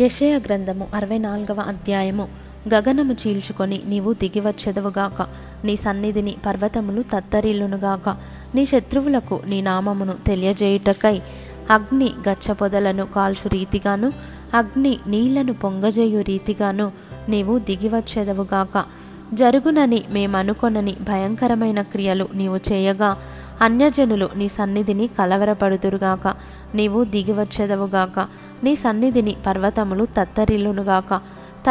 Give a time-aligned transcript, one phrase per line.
[0.00, 2.28] యషయ గ్రంథము అరవై నాలుగవ అధ్యాయము.
[2.74, 5.26] గగనము చీల్చుకొని నీవు దిగివచ్చెదవుగాక.
[5.64, 8.16] నీ సన్నిధిని పర్వతములు తత్తరిల్లునుగాక.
[8.54, 11.22] నీ శత్రువులకు నీ నామమును తెలియజేయుటకై
[11.70, 14.12] అగ్ని గచ్చపొదలను కాల్చు రీతిగాను
[14.54, 16.92] అగ్ని నీళ్ళను పొంగజేయు రీతిగాను
[17.28, 18.84] నీవు దిగివచ్చెదవుగాక.
[19.34, 23.16] జరుగునని మేమనుకొనని భయంకరమైన క్రియలు నీవు చేయగా
[23.60, 26.36] అన్యజనులు నీ సన్నిధిని కలవరపడుదురుగాక.
[26.74, 28.28] నీవు దిగివచ్చెదవుగాక.
[28.64, 31.20] నీ సన్నిధిని పర్వతములు తత్తరిల్లునుగాక.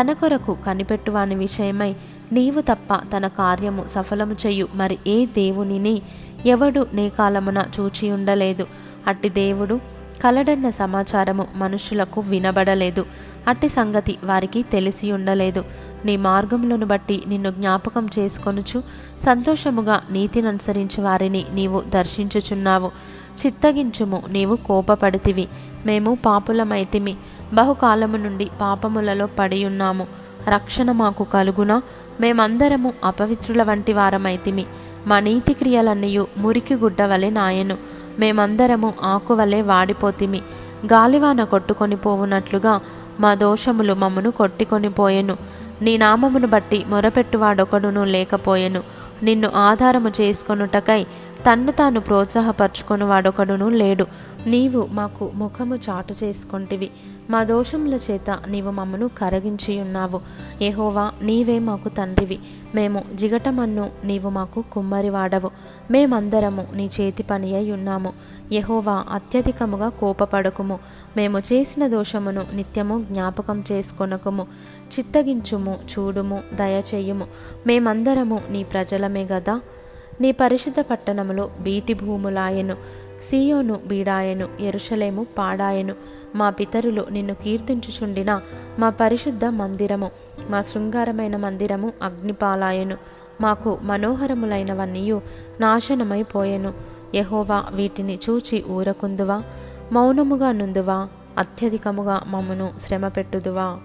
[0.00, 1.96] తన కొరకు కనిపెట్టువాని విషయమై
[2.32, 6.02] నీవు తప్ప తన కార్యము సఫలము చేయు మరి ఏ దేవునిని?
[6.46, 8.66] ఎవడు నే కాలమున చూచి ఉండలేదు
[9.06, 9.80] అట్టి దేవుడు
[10.22, 13.06] కలడన్న సమాచారము మనుషులకు వినబడలేదు.
[13.48, 15.64] అట్టి సంగతి వారికి తెలిసి ఉండలేదు
[16.04, 18.82] నీ మార్గములను బట్టి నిన్ను జ్ఞాపకం చేసుకొనుచు
[19.22, 22.90] సంతోషముగా నీతిని అనుసరించి వారిని నీవు దర్శించుచున్నావు.
[23.46, 25.48] చిత్తగించుము నీవు కోపపడితివి.
[25.86, 27.16] మేము పాపులమైతిమి.
[27.54, 30.06] బహుకాలము నుండి పాపములలో పడి ఉన్నాము
[30.48, 31.82] రక్షణ మాకు కలుగునా.
[32.20, 34.66] మేమందరము అపవిత్రుల వంటి వారమైతిమి.
[35.06, 37.76] మా నీతి క్రియలన్నయు మురికి గుడ్డ వలె నాయను.
[38.18, 40.38] మేమందరము ఆకువలే వాడిపోతిమి.
[40.86, 42.80] గాలివాన కొట్టుకొని పోవునట్లుగా
[43.20, 45.36] మా దోషములు మమ్మను కొట్టుకొని పోయెను.
[45.82, 48.82] నీ నామమును బట్టి మొరపెట్టువాడొకడును లేకపోయెను.
[49.22, 51.04] నిన్ను ఆధారము చేసుకొనుటకై
[51.46, 54.06] తన్ను తాను ప్రోత్సాహపరచుకొని వాడొకడును లేడు.
[54.46, 56.90] నీవు మాకు ముఖము చాటు చేసుకొంటివి.
[57.30, 60.20] మా దోషముల చేత నీవు మమ్మను కరగించి ఉన్నావు
[60.62, 62.38] ఏహోవా నీవే మాకు తండ్రివి.
[62.74, 65.50] మేము జిగటమన్ను నీవు మాకు కుమ్మరి వాడవు
[65.90, 68.12] మేమందరము నీ చేతి పని అయి ఉన్నాము.
[68.52, 70.78] యహోవా అత్యధికముగా కోపపడకుము.
[71.16, 74.46] మేము చేసిన దోషమును నిత్యము జ్ఞాపకం చేసుకొనకుము.
[74.98, 77.26] చిత్తగించుము చూడుము దయచేయుము.
[77.66, 79.60] మేమందరము నీ ప్రజలమే గదా.
[80.20, 82.76] నీ పరిశుద్ధ పట్టణములో బీటి భూములాయను.
[83.24, 85.94] సీయోను బీడాయను ఎరుషలేము పాడాయను.
[86.34, 88.40] మా పితరులు నిన్ను కీర్తించుచుండిన
[88.78, 90.10] మా పరిశుద్ధ మందిరము
[90.50, 92.96] మా శృంగారమైన మందిరము అగ్నిపాలాయను.
[93.40, 95.22] మాకు మనోహరములైనవన్నీయు
[95.60, 96.89] నాశనమైపోయెను.
[97.14, 99.42] యహోవా వీటిని చూచి ఊరకుందువా?
[99.92, 101.08] మౌనముగా నుందువా?
[101.38, 103.76] అత్యధికముగా మమ్మను శ్రమ పెట్టుదువా